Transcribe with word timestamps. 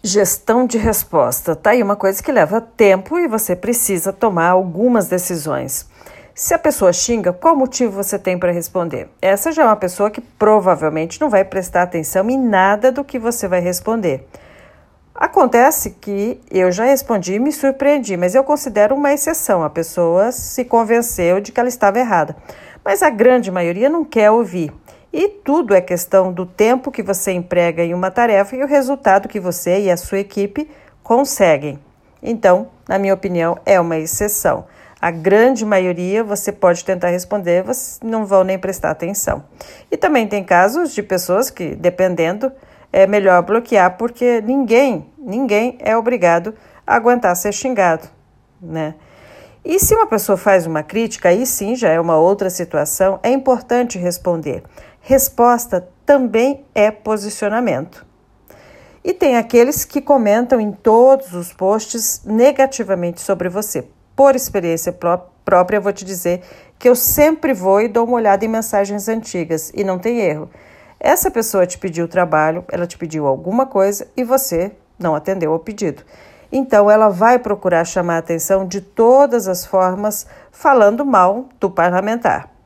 Gestão 0.00 0.64
de 0.64 0.78
resposta. 0.78 1.56
Tá 1.56 1.70
aí 1.70 1.82
uma 1.82 1.96
coisa 1.96 2.22
que 2.22 2.30
leva 2.30 2.60
tempo 2.60 3.18
e 3.18 3.26
você 3.26 3.56
precisa 3.56 4.12
tomar 4.12 4.50
algumas 4.50 5.08
decisões. 5.08 5.88
Se 6.32 6.54
a 6.54 6.58
pessoa 6.58 6.92
xinga, 6.92 7.32
qual 7.32 7.56
motivo 7.56 7.90
você 7.90 8.16
tem 8.16 8.38
para 8.38 8.52
responder? 8.52 9.08
Essa 9.20 9.50
já 9.50 9.62
é 9.62 9.66
uma 9.66 9.74
pessoa 9.74 10.08
que 10.08 10.20
provavelmente 10.20 11.20
não 11.20 11.28
vai 11.28 11.44
prestar 11.44 11.82
atenção 11.82 12.30
em 12.30 12.38
nada 12.38 12.92
do 12.92 13.02
que 13.02 13.18
você 13.18 13.48
vai 13.48 13.58
responder. 13.58 14.24
Acontece 15.12 15.90
que 16.00 16.40
eu 16.48 16.70
já 16.70 16.84
respondi 16.84 17.34
e 17.34 17.40
me 17.40 17.50
surpreendi, 17.50 18.16
mas 18.16 18.36
eu 18.36 18.44
considero 18.44 18.94
uma 18.94 19.12
exceção. 19.12 19.64
A 19.64 19.68
pessoa 19.68 20.30
se 20.30 20.64
convenceu 20.64 21.40
de 21.40 21.50
que 21.50 21.58
ela 21.58 21.68
estava 21.68 21.98
errada. 21.98 22.36
Mas 22.84 23.02
a 23.02 23.10
grande 23.10 23.50
maioria 23.50 23.88
não 23.88 24.04
quer 24.04 24.30
ouvir. 24.30 24.72
E 25.12 25.28
tudo 25.28 25.74
é 25.74 25.80
questão 25.80 26.32
do 26.32 26.44
tempo 26.44 26.90
que 26.90 27.02
você 27.02 27.32
emprega 27.32 27.82
em 27.82 27.94
uma 27.94 28.10
tarefa 28.10 28.56
e 28.56 28.62
o 28.62 28.66
resultado 28.66 29.28
que 29.28 29.40
você 29.40 29.80
e 29.80 29.90
a 29.90 29.96
sua 29.96 30.18
equipe 30.18 30.70
conseguem. 31.02 31.78
Então, 32.22 32.68
na 32.88 32.98
minha 32.98 33.14
opinião, 33.14 33.58
é 33.64 33.80
uma 33.80 33.96
exceção. 33.96 34.66
A 35.00 35.10
grande 35.10 35.64
maioria 35.64 36.24
você 36.24 36.50
pode 36.50 36.84
tentar 36.84 37.08
responder, 37.08 37.62
vocês 37.62 38.00
não 38.02 38.26
vão 38.26 38.42
nem 38.42 38.58
prestar 38.58 38.90
atenção. 38.90 39.44
E 39.90 39.96
também 39.96 40.26
tem 40.26 40.42
casos 40.42 40.92
de 40.92 41.02
pessoas 41.02 41.50
que, 41.50 41.74
dependendo, 41.76 42.52
é 42.92 43.06
melhor 43.06 43.42
bloquear, 43.42 43.96
porque 43.96 44.40
ninguém, 44.40 45.06
ninguém 45.16 45.78
é 45.80 45.96
obrigado 45.96 46.54
a 46.86 46.96
aguentar 46.96 47.34
ser 47.36 47.52
xingado, 47.52 48.08
né? 48.60 48.94
E 49.64 49.78
se 49.78 49.94
uma 49.94 50.06
pessoa 50.06 50.36
faz 50.36 50.66
uma 50.66 50.82
crítica, 50.82 51.28
aí 51.28 51.44
sim 51.44 51.76
já 51.76 51.90
é 51.90 52.00
uma 52.00 52.16
outra 52.16 52.48
situação, 52.48 53.20
é 53.22 53.30
importante 53.30 53.98
responder. 53.98 54.62
Resposta 55.08 55.88
também 56.04 56.66
é 56.74 56.90
posicionamento. 56.90 58.04
E 59.02 59.14
tem 59.14 59.38
aqueles 59.38 59.82
que 59.82 60.02
comentam 60.02 60.60
em 60.60 60.70
todos 60.70 61.32
os 61.32 61.50
posts 61.50 62.20
negativamente 62.26 63.22
sobre 63.22 63.48
você. 63.48 63.88
Por 64.14 64.36
experiência 64.36 64.92
pró 64.92 65.16
própria, 65.46 65.80
vou 65.80 65.94
te 65.94 66.04
dizer 66.04 66.42
que 66.78 66.86
eu 66.86 66.94
sempre 66.94 67.54
vou 67.54 67.80
e 67.80 67.88
dou 67.88 68.04
uma 68.04 68.16
olhada 68.16 68.44
em 68.44 68.48
mensagens 68.48 69.08
antigas 69.08 69.72
e 69.74 69.82
não 69.82 69.98
tem 69.98 70.20
erro. 70.20 70.50
Essa 71.00 71.30
pessoa 71.30 71.66
te 71.66 71.78
pediu 71.78 72.06
trabalho, 72.06 72.62
ela 72.70 72.86
te 72.86 72.98
pediu 72.98 73.26
alguma 73.26 73.64
coisa 73.64 74.06
e 74.14 74.22
você 74.22 74.72
não 74.98 75.14
atendeu 75.14 75.54
ao 75.54 75.58
pedido. 75.58 76.02
Então, 76.52 76.90
ela 76.90 77.08
vai 77.08 77.38
procurar 77.38 77.86
chamar 77.86 78.16
a 78.16 78.18
atenção 78.18 78.66
de 78.66 78.82
todas 78.82 79.48
as 79.48 79.64
formas, 79.64 80.26
falando 80.52 81.02
mal 81.02 81.46
do 81.58 81.70
parlamentar. 81.70 82.57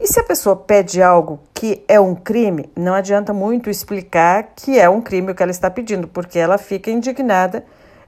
E 0.00 0.06
se 0.06 0.18
a 0.18 0.24
pessoa 0.24 0.56
pede 0.56 1.00
algo 1.00 1.40
que 1.54 1.84
é 1.86 2.00
um 2.00 2.14
crime, 2.14 2.70
não 2.76 2.94
adianta 2.94 3.32
muito 3.32 3.70
explicar 3.70 4.52
que 4.56 4.78
é 4.78 4.88
um 4.88 5.00
crime 5.00 5.30
o 5.30 5.34
que 5.34 5.42
ela 5.42 5.52
está 5.52 5.70
pedindo, 5.70 6.08
porque 6.08 6.38
ela 6.38 6.58
fica 6.58 6.90
indignada, 6.90 7.64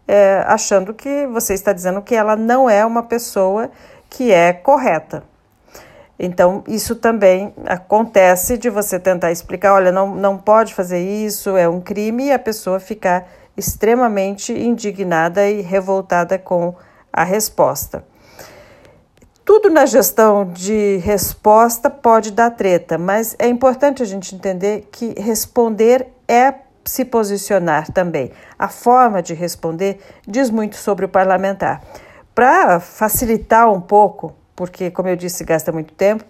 é, 0.06 0.42
achando 0.46 0.92
que 0.92 1.26
você 1.28 1.54
está 1.54 1.72
dizendo 1.72 2.02
que 2.02 2.14
ela 2.14 2.36
não 2.36 2.68
é 2.68 2.84
uma 2.84 3.02
pessoa 3.02 3.70
que 4.10 4.32
é 4.32 4.52
correta. 4.52 5.22
Então, 6.18 6.64
isso 6.66 6.96
também 6.96 7.54
acontece 7.66 8.56
de 8.56 8.70
você 8.70 8.98
tentar 8.98 9.30
explicar: 9.30 9.74
olha, 9.74 9.92
não, 9.92 10.14
não 10.14 10.38
pode 10.38 10.74
fazer 10.74 11.00
isso, 11.00 11.56
é 11.56 11.68
um 11.68 11.80
crime, 11.80 12.26
e 12.26 12.32
a 12.32 12.38
pessoa 12.38 12.80
ficar 12.80 13.28
extremamente 13.56 14.52
indignada 14.52 15.48
e 15.48 15.60
revoltada 15.60 16.38
com 16.38 16.74
a 17.12 17.22
resposta. 17.22 18.04
Tudo 19.46 19.70
na 19.70 19.86
gestão 19.86 20.44
de 20.44 20.96
resposta 20.96 21.88
pode 21.88 22.32
dar 22.32 22.50
treta, 22.50 22.98
mas 22.98 23.36
é 23.38 23.46
importante 23.46 24.02
a 24.02 24.04
gente 24.04 24.34
entender 24.34 24.88
que 24.90 25.14
responder 25.20 26.08
é 26.26 26.52
se 26.84 27.04
posicionar 27.04 27.92
também. 27.92 28.32
A 28.58 28.66
forma 28.66 29.22
de 29.22 29.34
responder 29.34 30.00
diz 30.26 30.50
muito 30.50 30.74
sobre 30.74 31.04
o 31.04 31.08
parlamentar. 31.08 31.80
Para 32.34 32.80
facilitar 32.80 33.72
um 33.72 33.80
pouco, 33.80 34.34
porque, 34.56 34.90
como 34.90 35.08
eu 35.08 35.14
disse, 35.14 35.44
gasta 35.44 35.70
muito 35.70 35.94
tempo, 35.94 36.24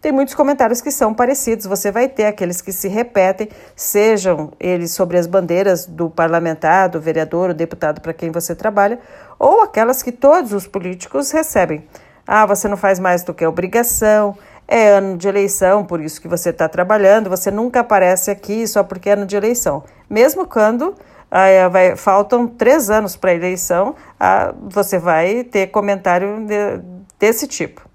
tem 0.00 0.10
muitos 0.10 0.34
comentários 0.34 0.80
que 0.80 0.90
são 0.90 1.12
parecidos. 1.12 1.66
Você 1.66 1.90
vai 1.90 2.08
ter 2.08 2.24
aqueles 2.24 2.62
que 2.62 2.72
se 2.72 2.88
repetem, 2.88 3.50
sejam 3.76 4.50
eles 4.58 4.92
sobre 4.92 5.18
as 5.18 5.26
bandeiras 5.26 5.84
do 5.84 6.08
parlamentar, 6.08 6.88
do 6.88 6.98
vereador, 6.98 7.50
o 7.50 7.54
deputado 7.54 8.00
para 8.00 8.14
quem 8.14 8.30
você 8.30 8.54
trabalha, 8.54 8.98
ou 9.38 9.60
aquelas 9.60 10.02
que 10.02 10.10
todos 10.10 10.54
os 10.54 10.66
políticos 10.66 11.30
recebem. 11.32 11.86
Ah, 12.26 12.46
você 12.46 12.68
não 12.68 12.76
faz 12.76 12.98
mais 12.98 13.22
do 13.22 13.34
que 13.34 13.44
obrigação, 13.44 14.36
é 14.66 14.88
ano 14.88 15.16
de 15.16 15.28
eleição, 15.28 15.84
por 15.84 16.00
isso 16.00 16.20
que 16.20 16.28
você 16.28 16.50
está 16.50 16.68
trabalhando, 16.68 17.28
você 17.28 17.50
nunca 17.50 17.80
aparece 17.80 18.30
aqui 18.30 18.66
só 18.66 18.82
porque 18.82 19.10
é 19.10 19.12
ano 19.12 19.26
de 19.26 19.36
eleição. 19.36 19.84
Mesmo 20.08 20.46
quando 20.46 20.94
ah, 21.30 21.68
vai, 21.68 21.96
faltam 21.96 22.46
três 22.46 22.90
anos 22.90 23.16
para 23.16 23.30
a 23.30 23.34
eleição, 23.34 23.94
ah, 24.18 24.54
você 24.70 24.98
vai 24.98 25.44
ter 25.44 25.68
comentário 25.68 26.46
de, 26.46 26.80
desse 27.18 27.46
tipo. 27.46 27.91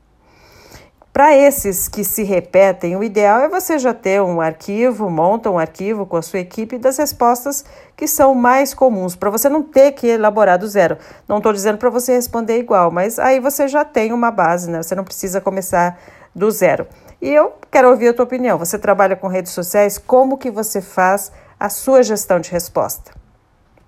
Para 1.18 1.36
esses 1.36 1.88
que 1.88 2.04
se 2.04 2.22
repetem, 2.22 2.96
o 2.96 3.04
ideal 3.04 3.40
é 3.40 3.50
você 3.50 3.80
já 3.80 3.92
ter 3.92 4.22
um 4.22 4.40
arquivo, 4.40 5.10
monta 5.10 5.50
um 5.50 5.58
arquivo 5.58 6.06
com 6.06 6.16
a 6.16 6.22
sua 6.22 6.38
equipe 6.38 6.78
das 6.78 6.96
respostas 7.00 7.66
que 7.96 8.08
são 8.08 8.36
mais 8.36 8.72
comuns, 8.72 9.16
para 9.16 9.32
você 9.32 9.50
não 9.50 9.64
ter 9.64 9.94
que 9.94 10.06
elaborar 10.06 10.60
do 10.60 10.68
zero. 10.68 10.96
Não 11.28 11.38
estou 11.38 11.52
dizendo 11.52 11.80
para 11.80 11.90
você 11.90 12.14
responder 12.14 12.60
igual, 12.60 12.92
mas 12.92 13.18
aí 13.18 13.40
você 13.40 13.68
já 13.68 13.84
tem 13.84 14.14
uma 14.14 14.30
base, 14.30 14.70
né? 14.70 14.84
Você 14.84 14.94
não 14.94 15.04
precisa 15.04 15.42
começar 15.42 16.00
do 16.36 16.52
zero. 16.52 16.86
E 17.20 17.34
eu 17.34 17.54
quero 17.72 17.90
ouvir 17.90 18.10
a 18.10 18.14
tua 18.14 18.26
opinião. 18.26 18.60
Você 18.60 18.78
trabalha 18.78 19.16
com 19.16 19.28
redes 19.28 19.54
sociais, 19.54 19.98
como 19.98 20.38
que 20.38 20.52
você 20.52 20.82
faz 20.82 21.32
a 21.60 21.68
sua 21.68 22.04
gestão 22.04 22.40
de 22.40 22.52
resposta? 22.52 23.17